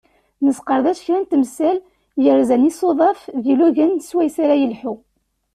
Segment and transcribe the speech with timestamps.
[0.45, 1.77] Nesqerdec kra n temsal
[2.23, 4.93] yerzan isuḍaf d yilugan i swayes ara yelḥu.